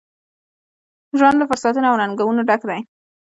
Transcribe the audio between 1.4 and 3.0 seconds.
فرصتونو، او ننګونو ډک دی.